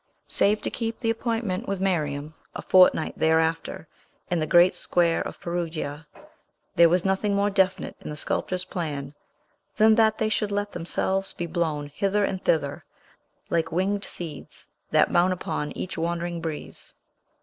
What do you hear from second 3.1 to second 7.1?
thereafter, in the great square of Perugia, there was